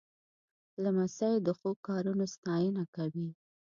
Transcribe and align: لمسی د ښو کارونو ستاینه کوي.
لمسی 0.83 1.33
د 1.45 1.47
ښو 1.57 1.69
کارونو 1.87 2.25
ستاینه 2.35 2.83
کوي. 2.95 3.29